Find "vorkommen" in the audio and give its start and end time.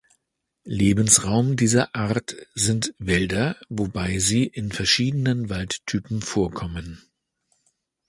6.23-7.03